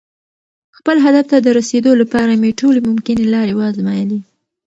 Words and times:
خپل 0.77 0.95
هدف 1.05 1.25
ته 1.31 1.37
د 1.41 1.47
رسېدو 1.59 1.91
لپاره 2.01 2.31
مې 2.41 2.51
ټولې 2.59 2.79
ممکنې 2.89 3.25
لارې 3.33 3.53
وازمویلې. 3.59 4.19